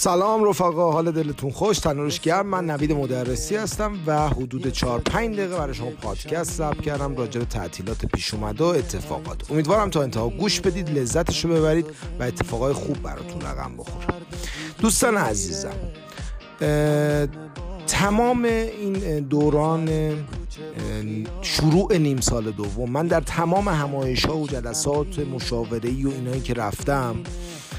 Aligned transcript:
سلام 0.00 0.44
رفقا 0.44 0.92
حال 0.92 1.10
دلتون 1.10 1.50
خوش؟ 1.50 1.78
تنورش 1.78 2.20
گرم. 2.20 2.46
من 2.46 2.70
نوید 2.70 2.92
مدرسی 2.92 3.56
هستم 3.56 3.98
و 4.06 4.28
حدود 4.28 4.68
4 4.68 5.00
5 5.00 5.36
دقیقه 5.36 5.56
برای 5.56 5.74
شما 5.74 5.90
پادکست 5.90 6.50
ضبط 6.50 6.80
کردم 6.80 7.16
راجع 7.16 7.40
به 7.40 7.46
تعطیلات 7.46 8.06
پیش 8.06 8.34
اومده 8.34 8.64
و 8.64 8.66
اتفاقات. 8.66 9.50
امیدوارم 9.50 9.90
تا 9.90 10.02
انتها 10.02 10.28
گوش 10.28 10.60
بدید 10.60 10.98
لذتش 10.98 11.44
رو 11.44 11.54
ببرید 11.54 11.86
و 12.20 12.22
اتفاقای 12.22 12.72
خوب 12.72 13.02
براتون 13.02 13.40
رقم 13.40 13.76
بخوره. 13.76 14.06
دوستان 14.80 15.16
عزیزم 15.16 15.76
تمام 17.86 18.44
این 18.44 19.20
دوران 19.20 19.88
شروع 21.42 21.96
نیم 21.96 22.20
سال 22.20 22.50
دوم 22.50 22.90
من 22.90 23.06
در 23.06 23.20
تمام 23.20 23.68
همایش 23.68 24.26
ها 24.26 24.36
و 24.36 24.46
جلسات 24.46 25.18
مشاوره 25.18 25.88
ای 25.88 26.04
و 26.04 26.10
اینایی 26.10 26.40
که 26.40 26.54
رفتم 26.54 27.16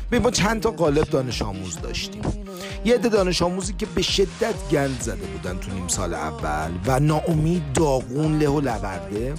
به 0.09 0.19
ما 0.19 0.31
چند 0.31 0.61
تا 0.61 0.71
قالب 0.71 1.09
دانش 1.09 1.41
آموز 1.41 1.81
داشتیم. 1.81 2.21
یه 2.85 2.95
عده 2.95 3.09
دانش 3.09 3.41
آموزی 3.41 3.73
که 3.73 3.85
به 3.85 4.01
شدت 4.01 4.69
گند 4.71 5.01
زده 5.01 5.25
بودن 5.25 5.57
تو 5.57 5.71
نیم 5.71 5.87
سال 5.87 6.13
اول 6.13 6.71
و 6.85 6.99
ناامید 6.99 7.73
داغون 7.73 8.39
له 8.39 8.49
و 8.49 8.59
لغرده. 8.59 9.33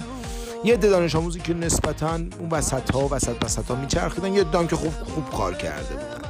یه 0.63 0.73
عده 0.73 0.89
دانش 0.89 1.15
آموزی 1.15 1.39
که 1.39 1.53
نسبتا 1.53 2.19
اون 2.39 2.49
وسط 2.51 2.91
ها 2.91 3.07
وسط 3.11 3.43
وسط 3.43 3.65
ها 3.65 3.75
میچرخیدن 3.75 4.33
یه 4.33 4.43
دان 4.43 4.67
که 4.67 4.75
خوب 4.75 4.91
خوب 4.91 5.29
کار 5.29 5.53
کرده 5.53 5.93
بودن. 5.93 6.21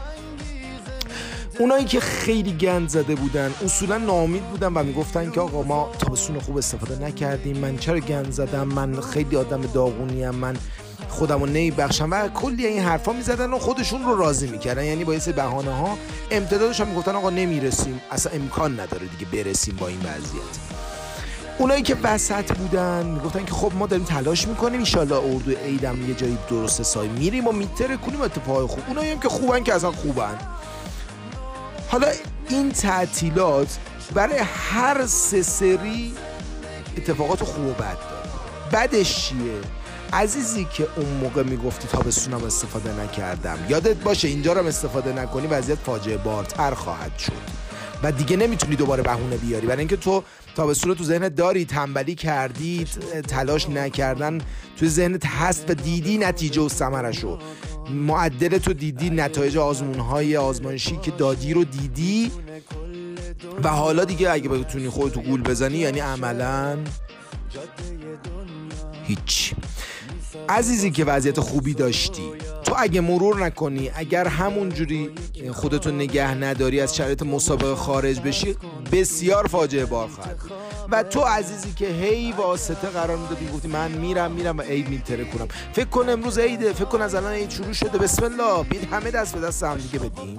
اونایی 1.59 1.85
که 1.85 1.99
خیلی 1.99 2.53
گند 2.53 2.89
زده 2.89 3.15
بودن 3.15 3.53
اصولا 3.65 3.97
ناامید 3.97 4.43
بودن 4.43 4.73
و 4.73 4.83
می‌گفتن 4.83 5.31
که 5.31 5.41
آقا 5.41 5.63
ما 5.63 5.89
تابستون 5.99 6.39
خوب 6.39 6.57
استفاده 6.57 7.05
نکردیم. 7.05 7.57
من 7.57 7.77
چرا 7.77 7.99
گند 7.99 8.31
زدم؟ 8.31 8.63
من 8.67 9.01
خیلی 9.01 9.35
آدم 9.35 9.61
داغونیم. 9.61 10.29
من 10.29 10.57
خودمو 11.11 11.71
بخشم 11.77 12.11
و 12.11 12.27
کلی 12.27 12.65
این 12.65 12.83
حرفا 12.83 13.11
می‌زدن 13.11 13.53
و 13.53 13.59
خودشون 13.59 14.03
رو 14.03 14.17
راضی 14.17 14.47
می‌کردن. 14.47 14.83
یعنی 14.83 15.03
با 15.03 15.13
یه 15.13 15.19
بهانه 15.19 15.71
ها 15.71 15.97
امتدادش 16.31 16.81
هم 16.81 16.87
می‌گفتن 16.87 17.15
آقا 17.15 17.29
نمی‌رسیم. 17.29 18.01
اصلا 18.11 18.31
امکان 18.31 18.79
نداره 18.79 19.07
دیگه 19.07 19.43
برسیم 19.43 19.75
با 19.75 19.87
این 19.87 19.99
وضعیت. 19.99 20.57
اونایی 21.57 21.81
که 21.81 21.97
وسط 22.03 22.57
بودن 22.57 23.05
می‌گفتن 23.05 23.45
که 23.45 23.51
خب 23.51 23.71
ما 23.75 23.87
داریم 23.87 24.05
تلاش 24.05 24.47
می‌کنیم 24.47 24.83
ان 24.97 25.11
اردو 25.11 25.51
عیدم 25.51 26.09
یه 26.09 26.15
جایی 26.15 26.37
درست 26.49 26.83
سای 26.83 27.07
میریم 27.07 27.47
و 27.47 27.51
میتره 27.51 27.97
کنیم 27.97 28.21
اتفاق 28.21 28.69
خوب. 28.69 28.83
اونایی 28.87 29.11
هم 29.11 29.19
که 29.19 29.29
خوبن 29.29 29.63
که 29.63 29.73
اصلا 29.73 29.91
خوبن. 29.91 30.37
حالا 31.89 32.07
این 32.49 32.71
تعطیلات 32.71 33.77
برای 34.13 34.39
هر 34.71 35.05
سه 35.05 35.41
سری 35.41 36.13
اتفاقات 36.97 37.43
خوب 37.43 37.65
و 37.65 37.73
بد 37.73 37.77
داره. 37.79 38.87
بدش 38.87 39.27
چیه؟ 39.27 39.80
عزیزی 40.13 40.67
که 40.73 40.87
اون 40.95 41.09
موقع 41.09 41.43
می‌گفتی 41.43 41.87
تابستونم 41.87 42.43
استفاده 42.43 43.03
نکردم. 43.03 43.57
یادت 43.69 43.97
باشه 43.97 44.27
اینجا 44.27 44.53
رو 44.53 44.67
استفاده 44.67 45.13
نکنی 45.13 45.47
وضعیت 45.47 45.79
فاجعه 45.79 46.17
بارتر 46.17 46.73
خواهد 46.73 47.17
شد. 47.17 47.61
و 48.03 48.11
دیگه 48.11 48.37
نمی‌تونی 48.37 48.75
دوباره 48.75 49.03
بهونه 49.03 49.37
بیاری. 49.37 49.67
برای 49.67 49.79
اینکه 49.79 49.95
تو 49.97 50.23
تابستون 50.55 50.89
رو 50.89 50.95
تو 50.95 51.03
ذهنت 51.03 51.35
داری 51.35 51.65
تنبلی 51.65 52.15
کردی 52.15 52.85
تلاش 53.27 53.69
نکردن 53.69 54.41
تو 54.77 54.87
ذهنت 54.87 55.25
هست 55.25 55.69
و 55.69 55.73
دیدی 55.73 56.17
نتیجه 56.17 56.61
و 56.61 56.69
ثمرشو. 56.69 57.39
معدل 57.89 58.57
تو 58.57 58.73
دیدی 58.73 59.09
نتایج 59.09 59.57
آزمون 59.57 59.99
های 59.99 60.37
آزمایشی 60.37 60.97
که 60.97 61.11
دادی 61.11 61.53
رو 61.53 61.63
دیدی. 61.63 62.31
و 63.63 63.69
حالا 63.69 64.05
دیگه 64.05 64.31
اگه 64.31 64.49
بتونی 64.49 64.89
خودتو 64.89 65.21
گول 65.21 65.41
بزنی 65.41 65.77
یعنی 65.77 65.99
عملا 65.99 66.77
هیچ. 69.03 69.53
عزیزی 70.51 70.91
که 70.91 71.05
وضعیت 71.05 71.39
خوبی 71.39 71.73
داشتی. 71.73 72.23
تو 72.63 72.75
اگه 72.77 73.01
مرور 73.01 73.45
نکنی 73.45 73.91
اگر 73.95 74.27
همونجوری 74.27 75.09
خودتو 75.51 75.91
نگه 75.91 76.33
نداری 76.33 76.81
از 76.81 76.95
شرایط 76.95 77.23
مسابقه 77.23 77.75
خارج 77.75 78.19
بشی 78.19 78.55
بسیار 78.91 79.47
فاجعه 79.47 79.85
بار 79.85 80.07
خواهد 80.07 80.37
و 80.91 81.03
تو 81.03 81.19
عزیزی 81.19 81.73
که 81.75 81.87
هی 81.87 82.31
واسطه 82.31 82.87
قرار 82.87 83.17
می‌دادی 83.17 83.47
گفتی 83.53 83.67
من 83.67 83.91
میرم 83.91 84.31
میرم 84.31 84.57
و 84.57 84.61
عید 84.61 84.89
میتره 84.89 85.25
کنم. 85.25 85.47
فکر 85.73 85.85
کن 85.85 86.09
امروز 86.09 86.39
عیده 86.39 86.73
فکر 86.73 86.85
کن 86.85 87.01
از 87.01 87.15
الان 87.15 87.33
عید 87.33 87.49
شروع 87.49 87.73
شده. 87.73 87.97
بسم 87.97 88.23
الله 88.23 88.63
بید 88.63 88.93
همه 88.93 89.11
دست 89.11 89.35
به 89.35 89.41
دست 89.41 89.63
هم 89.63 89.77
دیگه 89.77 89.99
بدیم 89.99 90.37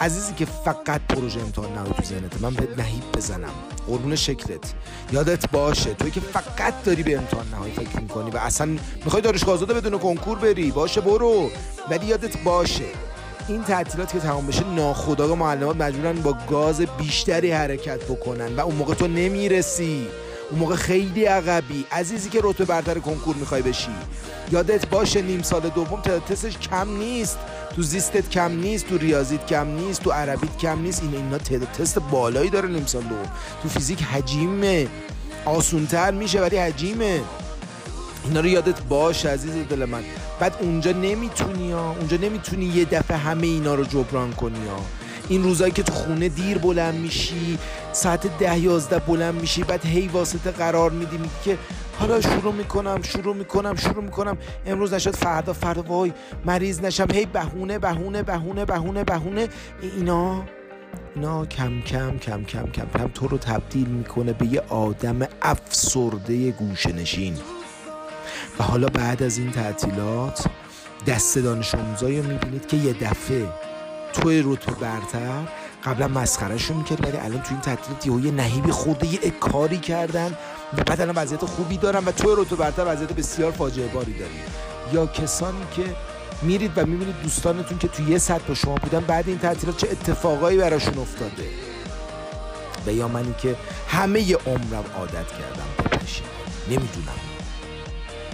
عزیزی 0.00 0.34
که 0.34 0.46
فقط 0.64 1.00
پروژه 1.08 1.40
امتحان 1.40 1.72
نهایی 1.72 1.92
تو 1.92 2.02
ذهنت 2.02 2.40
من 2.40 2.54
به 2.54 2.68
نهیب 2.76 3.02
بزنم. 3.16 3.52
قربون 3.86 4.16
شکلت. 4.16 4.74
یادت 5.12 5.50
باشه 5.50 5.94
توی 5.94 6.10
که 6.10 6.20
فقط 6.20 6.82
داری 6.84 7.02
به 7.02 7.18
امتحان 7.18 7.48
نهایی 7.48 7.72
فکر 7.72 8.00
می‌کنی 8.00 8.30
و 8.30 8.36
اصلا 8.36 8.76
می‌خوای 9.04 9.22
دانشگاه 9.22 9.54
آزاده 9.54 9.74
بدون 9.74 9.98
کنکور 9.98 10.38
بری. 10.38 10.70
باشه 10.70 11.00
برو. 11.00 11.50
ولی 11.90 12.06
یادت 12.06 12.38
باشه 12.38 12.84
این 13.48 13.64
تعطیلات 13.64 14.12
که 14.12 14.18
تمام 14.18 14.46
بشه 14.46 14.64
ناخداگاه 14.64 15.38
معلمات 15.38 15.76
مجبورن 15.76 16.12
با 16.12 16.36
گاز 16.50 16.80
بیشتری 16.80 17.52
حرکت 17.52 18.04
بکنن 18.04 18.56
و 18.56 18.60
اون 18.60 18.74
موقع 18.74 18.94
تو 18.94 19.08
نمی‌رسی. 19.08 20.06
اون 20.50 20.60
موقع 20.60 20.74
خیلی 20.74 21.24
عقبی. 21.24 21.84
عزیزی 21.92 22.30
که 22.30 22.40
رتبه 22.42 22.64
برتر 22.64 22.98
کنکور 22.98 23.36
می‌خوای 23.36 23.62
بشی. 23.62 23.90
یادت 24.52 24.88
باشه 24.88 25.22
نیم 25.22 25.42
سال 25.42 25.60
دوم 25.60 26.00
تستش 26.00 26.58
کم 26.58 26.96
نیست. 26.96 27.38
تو 27.76 27.82
زیستت 27.82 28.30
کم 28.30 28.52
نیست 28.52 28.88
تو 28.88 28.98
ریاضیت 28.98 29.46
کم 29.46 29.66
نیست 29.66 30.02
تو 30.02 30.10
عربیت 30.10 30.56
کم 30.56 30.82
نیست. 30.82 31.02
این 31.02 31.14
اینا 31.14 31.38
تست 31.38 31.98
بالایی 31.98 32.50
داره 32.50 32.68
نیم 32.68 32.84
دوم. 32.92 33.32
تو 33.62 33.68
فیزیک 33.68 34.02
حجیمه. 34.02 34.88
آسونتر 35.44 36.10
میشه 36.10 36.40
ولی 36.40 36.56
حجیمه. 36.56 37.20
اینا 38.24 38.40
رو 38.40 38.46
یادت 38.46 38.82
باش 38.82 39.26
عزیز 39.26 39.52
دل 39.70 39.84
من. 39.84 40.02
بعد 40.40 40.54
اونجا 40.60 40.92
نمی‌تونی 40.92 41.72
ها 41.72 41.96
اونجا 41.98 42.16
نمی‌تونی 42.16 42.64
یه 42.64 42.84
دفعه 42.84 43.16
همه 43.16 43.46
اینا 43.46 43.74
رو 43.74 43.84
جبران 43.84 44.32
کنی 44.32 44.68
ها. 44.68 44.80
این 45.28 45.42
روزایی 45.42 45.72
که 45.72 45.82
تو 45.82 45.92
خونه 45.92 46.28
دیر 46.28 46.58
بلند 46.58 46.94
میشی 46.94 47.58
ساعت 47.92 48.38
ده 48.38 48.58
یازده 48.58 48.98
بلند 48.98 49.34
میشی 49.40 49.62
بعد 49.62 49.86
هی 49.86 50.08
واسطه 50.08 50.50
قرار 50.50 50.90
میدی 50.90 51.18
که 51.44 51.58
حالا 52.00 52.20
شروع 52.20 52.54
می‌کنم 52.54 53.02
شروع 53.02 53.34
می‌کنم 53.34 53.76
شروع 53.76 54.04
می‌کنم. 54.04 54.36
امروز 54.66 54.94
نشد 54.94 55.16
فردا 55.16 55.52
فردا 55.52 55.82
وای 55.82 56.12
مریض 56.44 56.80
نشم. 56.80 57.06
هی 57.12 57.26
بهونه 57.26 57.78
بهونه 57.78 58.22
بهونه 58.22 58.64
بهونه 58.64 59.04
بهونه. 59.04 59.48
اینا 59.82 60.42
اینا 61.14 61.46
کم 61.46 61.80
کم 61.80 62.18
کم 62.18 62.44
کم 62.44 62.66
کم 62.66 62.86
کم 62.98 63.08
تو 63.14 63.28
رو 63.28 63.38
تبدیل 63.38 63.88
می‌کنه 63.88 64.32
به 64.32 64.46
یه 64.46 64.60
آدم 64.68 65.18
افسرده 65.42 66.50
گوشه 66.50 66.92
نشین 66.92 67.36
و 68.58 68.62
حالا 68.62 68.88
بعد 68.88 69.22
از 69.22 69.38
این 69.38 69.50
تعطیلات 69.50 70.46
دست 71.06 71.38
دانش 71.38 71.74
آموزایی 71.74 72.22
رو 72.22 72.28
می‌بینید 72.28 72.66
که 72.66 72.76
یه 72.76 72.92
دفعه 72.92 73.46
توی 74.12 74.42
رتبه 74.46 74.72
برتر 74.72 75.48
قبلا 75.84 76.08
مسخرهشون 76.08 76.76
می‌کرد 76.76 77.04
ولی 77.04 77.16
الان 77.16 77.42
تو 77.42 77.50
این 77.50 77.60
تعطیلات 77.60 78.24
یه 78.24 78.30
نهیبی 78.30 78.70
خورده 78.70 79.06
یه 79.06 79.30
کاری 79.30 79.78
کردن. 79.78 80.36
و 80.78 80.82
بعد 80.86 81.00
الان 81.00 81.14
وضعیت 81.16 81.44
خوبی 81.44 81.76
دارن 81.76 82.04
و 82.04 82.12
توی 82.12 82.34
رتبه 82.36 82.56
برتر 82.56 82.84
وضعیت 82.86 83.12
بسیار 83.12 83.52
فاجعه 83.52 83.88
باری 83.88 84.18
داریم 84.18 84.42
یا 84.92 85.06
کسانی 85.06 85.64
که 85.76 85.84
میرید 86.42 86.72
و 86.76 86.86
می‌بینید 86.86 87.22
دوستانتون 87.22 87.78
که 87.78 87.88
توی 87.88 88.10
یه 88.10 88.18
سطح 88.18 88.44
با 88.48 88.54
شما 88.54 88.74
بودن 88.74 89.00
بعد 89.00 89.28
این 89.28 89.38
تعطیلات 89.38 89.76
چه 89.76 89.88
اتفاقایی 89.90 90.58
براشون 90.58 90.98
افتاده؟ 90.98 91.44
و 92.86 92.92
یا 92.92 93.08
منی 93.08 93.34
که 93.42 93.56
همه 93.88 94.34
عمرم 94.34 94.84
عادت 94.98 95.12
کردم 95.12 95.84
بپشیم 95.84 96.26
نمی‌دونم. 96.68 97.20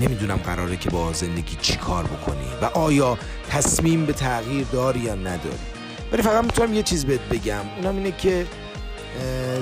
نمی‌دونم 0.01 0.37
قراره 0.37 0.77
که 0.77 0.91
با 0.91 1.13
زندگی 1.13 1.57
چی 1.61 1.77
کار 1.77 2.05
بکنی 2.05 2.49
و 2.63 2.65
آیا 2.65 3.19
تصمیم 3.51 4.07
به 4.07 4.13
تغییر 4.13 4.67
داری 4.73 5.01
یا 5.01 5.15
نداری. 5.15 5.76
ولی 6.13 6.23
فقط 6.23 6.45
می‌تونم 6.45 6.75
یه 6.75 6.83
چیز 6.83 7.07
بهت 7.07 7.21
بگم. 7.21 7.65
اونم 7.77 7.97
اینه 7.97 8.13
که 8.13 8.47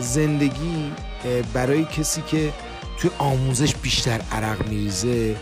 زندگی 0.01 0.93
برای 1.55 1.85
کسی 1.85 2.23
که 2.23 2.53
توی 2.99 3.11
آموزش 3.19 3.75
بیشتر 3.75 4.21
عرق 4.33 4.69
میریزه 4.69 5.37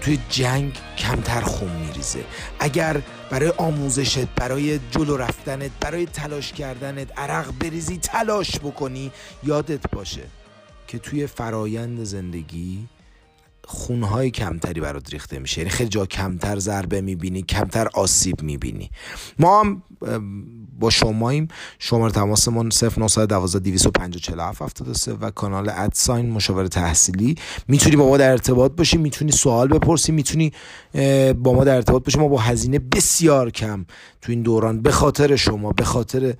توی 0.00 0.18
جنگ 0.28 0.78
کمتر 0.98 1.40
خون 1.40 1.70
میریزه. 1.70 2.24
اگر 2.60 3.02
برای 3.30 3.52
آموزشت 3.56 4.28
برای 4.36 4.80
جلو 4.90 5.16
رفتنت 5.16 5.70
برای 5.80 6.06
تلاش 6.06 6.52
کردنت 6.52 7.18
عرق 7.18 7.52
بریزی 7.60 7.98
تلاش 7.98 8.58
بکنی 8.58 9.12
یادت 9.42 9.90
باشه 9.90 10.22
که 10.88 10.98
توی 10.98 11.26
فرایند 11.26 12.04
زندگی 12.04 12.86
خونهای 13.68 14.30
کمتری 14.30 14.80
برات 14.80 15.10
ریخته 15.12 15.38
میشه. 15.38 15.58
یعنی 15.58 15.70
خیلی 15.70 15.88
جا 15.88 16.06
کمتر 16.06 16.58
ضربه 16.58 17.00
می‌بینی 17.00 17.42
کمتر 17.42 17.88
آسیب 17.94 18.42
می‌بینی. 18.42 18.90
ما 19.38 19.60
هم 19.60 19.82
با 20.80 20.90
شماییم. 20.90 21.48
شماره 21.78 22.12
تماسمون 22.12 22.70
0912 22.70 23.58
250 23.58 24.56
و 25.20 25.30
کانال 25.30 25.68
ادساین 25.68 26.30
مشاور 26.30 26.66
تحصیلی. 26.66 27.34
می‌تونی 27.68 27.96
با 27.96 28.08
ما 28.08 28.16
در 28.16 28.30
ارتباط 28.30 28.72
باشی. 28.72 28.98
می‌تونی 28.98 29.32
سوال 29.32 29.68
بپرسی. 29.68 30.12
می‌تونی 30.12 30.52
با 31.34 31.52
ما 31.52 31.64
در 31.64 31.74
ارتباط 31.74 32.04
باشی. 32.04 32.18
ما 32.18 32.28
با 32.28 32.38
هزینه 32.38 32.78
بسیار 32.78 33.50
کم 33.50 33.86
تو 34.22 34.32
این 34.32 34.42
دوران. 34.42 34.82
به 34.82 34.90
خاطر 34.90 35.36
شما 35.36 35.72
به 35.72 35.84
خاطر 35.84 36.34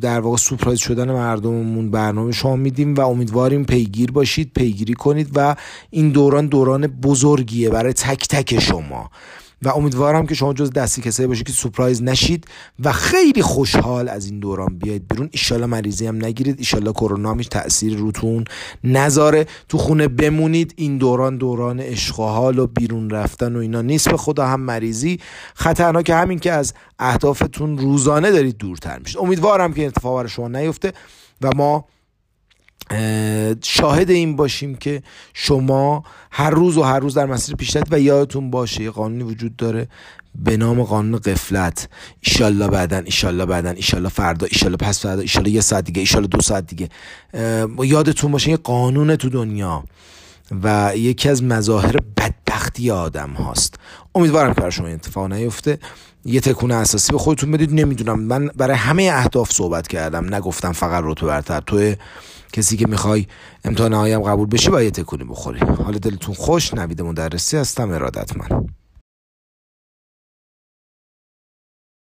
در 0.00 0.20
واقع 0.20 0.36
سپرایز 0.36 0.78
شدن 0.78 1.12
مردممون 1.12 1.90
برنامه 1.90 2.32
شما 2.32 2.56
میدیم 2.56 2.94
و 2.94 3.00
امیدواریم 3.00 3.64
پیگیر 3.64 4.12
باشید 4.12 4.52
پیگیری 4.54 4.94
کنید 4.94 5.30
و 5.34 5.56
این 5.90 6.10
دوران 6.10 6.46
دوران 6.46 6.86
بزرگیه 6.86 7.70
برای 7.70 7.92
تک 7.92 8.28
تک 8.28 8.60
شما. 8.60 9.10
و 9.62 9.68
امیدوارم 9.68 10.26
که 10.26 10.34
شما 10.34 10.52
جز 10.52 10.70
دستی 10.70 11.02
کسایی 11.02 11.26
باشید 11.26 11.46
که 11.46 11.52
سورپرایز 11.52 12.02
نشید 12.02 12.46
و 12.84 12.92
خیلی 12.92 13.42
خوشحال 13.42 14.08
از 14.08 14.26
این 14.26 14.40
دوران 14.40 14.78
بیاید 14.78 15.08
بیرون. 15.08 15.28
ایشالله 15.32 15.66
مریضی 15.66 16.06
هم 16.06 16.24
نگیرید. 16.24 16.58
ایشالله 16.58 16.92
کرونا 16.92 17.34
میش 17.34 17.46
تاثیر 17.46 17.96
روتون 17.96 18.44
نذاره. 18.84 19.46
تو 19.68 19.78
خونه 19.78 20.08
بمونید. 20.08 20.74
این 20.76 20.98
دوران 20.98 21.36
دوران 21.36 21.80
عشق 21.80 22.20
و 22.20 22.66
بیرون 22.66 23.10
رفتن 23.10 23.56
و 23.56 23.58
اینا 23.58 23.82
نیست. 23.82 24.08
به 24.10 24.16
خدا 24.16 24.46
هم 24.46 24.60
مریضی. 24.60 25.20
خطرناک 25.54 26.10
همین 26.10 26.38
که 26.38 26.52
از 26.52 26.74
اهدافتون 26.98 27.78
روزانه 27.78 28.30
دارید 28.30 28.56
دورتر 28.56 28.98
میشید. 28.98 29.18
امیدوارم 29.18 29.72
که 29.72 29.86
اتفاق 29.86 30.16
برای 30.16 30.28
شما 30.28 30.48
نیفته 30.48 30.92
و 31.42 31.50
ما 31.56 31.84
شاهد 33.62 34.10
این 34.10 34.36
باشیم 34.36 34.74
که 34.74 35.02
شما 35.34 36.04
هر 36.30 36.50
روز 36.50 36.76
و 36.76 36.82
هر 36.82 37.00
روز 37.00 37.14
در 37.14 37.26
مسیر 37.26 37.56
پیشرفت 37.56 37.92
و 37.92 38.00
یادتون 38.00 38.50
باشه 38.50 38.82
یه 38.82 38.90
قانونی 38.90 39.22
وجود 39.22 39.56
داره 39.56 39.88
به 40.34 40.56
نام 40.56 40.82
قانون 40.82 41.18
قفلت 41.18 41.88
ایشالله 42.20 42.68
بعدن 42.68 43.04
ایشالله 43.04 43.46
بعدن 43.46 43.76
ایشالله 43.76 44.08
فردا 44.08 44.46
ایشالله 44.46 44.76
پس 44.76 45.00
فردا 45.00 45.22
ایشالله 45.22 45.50
یه 45.50 45.60
ساعت 45.60 45.84
دیگه 45.84 46.00
ایشالله 46.00 46.28
دو 46.28 46.40
ساعت 46.40 46.66
دیگه. 46.66 46.88
یادتون 47.82 48.32
باشه 48.32 48.50
یه 48.50 48.56
قانون 48.56 49.16
تو 49.16 49.28
دنیا 49.28 49.84
و 50.62 50.92
یکی 50.96 51.28
از 51.28 51.42
مظاهر 51.42 51.96
بدبختی 52.16 52.90
آدم 52.90 53.30
هاست. 53.30 53.74
امیدوارم 54.14 54.54
که 54.54 54.60
برای 54.60 54.72
شما 54.72 54.86
اتفاق 54.86 55.32
نیفته. 55.32 55.78
یه 56.24 56.40
تکون 56.40 56.70
اساسی 56.70 57.12
به 57.12 57.18
خودتون 57.18 57.50
بدید 57.50 57.74
نمی‌دونم. 57.74 58.20
من 58.20 58.46
برای 58.46 58.76
همه 58.76 59.10
اهداف 59.12 59.52
صحبت 59.52 59.88
کردم. 59.88 60.34
نگفتم 60.34 60.72
فقط 60.72 61.04
رتبه 61.06 61.26
برتر. 61.26 61.60
تو 61.60 61.94
کسی 62.52 62.76
که 62.76 62.86
می‌خوای 62.86 63.26
امتحان 63.64 63.94
هم 63.94 64.22
قبول 64.22 64.48
بشی 64.48 64.70
باید 64.70 64.94
تکونی 64.94 65.24
بخوری. 65.24 65.60
حال 65.60 65.98
دلتون 65.98 66.34
خوش 66.34 66.74
نوید 66.74 67.02
مدرسی 67.02 67.56
هستم. 67.56 67.90
ارادت 67.90 68.36
من 68.36 68.66